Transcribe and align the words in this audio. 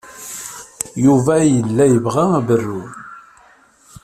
Yuba 1.05 1.33
yella 1.53 1.85
yebɣa 1.87 2.25
aberru. 2.39 2.81